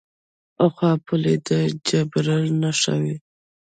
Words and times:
پخوا 0.55 0.91
پولې 1.05 1.35
د 1.47 1.49
جبر 1.87 2.27
نښه 2.61 2.93
وې. 3.01 3.15